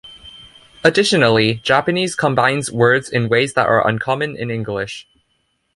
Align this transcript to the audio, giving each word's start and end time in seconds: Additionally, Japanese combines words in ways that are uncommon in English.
Additionally, 0.83 1.61
Japanese 1.63 2.15
combines 2.15 2.71
words 2.71 3.07
in 3.07 3.29
ways 3.29 3.53
that 3.53 3.67
are 3.67 3.87
uncommon 3.87 4.35
in 4.35 4.49
English. 4.49 5.07